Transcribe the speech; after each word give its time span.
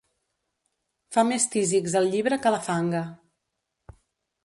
Fa 1.17 1.25
més 1.33 1.45
tísics 1.57 1.99
el 2.01 2.09
llibre 2.17 2.43
que 2.47 2.55
la 2.57 2.65
fanga. 2.71 3.07